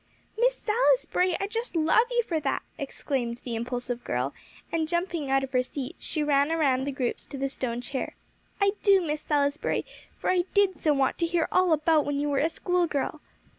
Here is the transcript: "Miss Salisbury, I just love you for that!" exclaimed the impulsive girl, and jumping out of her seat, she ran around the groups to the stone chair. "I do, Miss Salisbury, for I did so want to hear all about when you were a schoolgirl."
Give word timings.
"Miss 0.35 0.55
Salisbury, 0.65 1.37
I 1.39 1.45
just 1.45 1.75
love 1.75 2.07
you 2.09 2.23
for 2.23 2.39
that!" 2.39 2.63
exclaimed 2.79 3.39
the 3.43 3.53
impulsive 3.53 4.03
girl, 4.03 4.33
and 4.71 4.87
jumping 4.87 5.29
out 5.29 5.43
of 5.43 5.51
her 5.51 5.61
seat, 5.61 5.95
she 5.99 6.23
ran 6.23 6.51
around 6.51 6.85
the 6.87 6.91
groups 6.91 7.27
to 7.27 7.37
the 7.37 7.47
stone 7.47 7.81
chair. 7.81 8.15
"I 8.59 8.71
do, 8.81 9.03
Miss 9.05 9.21
Salisbury, 9.21 9.85
for 10.17 10.31
I 10.31 10.45
did 10.55 10.79
so 10.79 10.91
want 10.95 11.19
to 11.19 11.27
hear 11.27 11.47
all 11.51 11.71
about 11.71 12.05
when 12.07 12.19
you 12.19 12.29
were 12.29 12.39
a 12.39 12.49
schoolgirl." 12.49 13.21